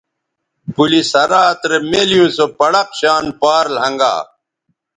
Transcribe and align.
پلِ 0.73 0.91
صراط 1.11 1.59
رے 1.69 1.77
مِیلیوں 1.89 2.29
سو 2.35 2.45
پڑق 2.57 2.89
شان 2.99 3.25
پار 3.41 3.65
لھنگا 3.75 4.15